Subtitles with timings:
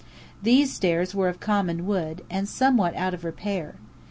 [0.41, 3.75] These stairs were of common wood, and somewhat out of repair.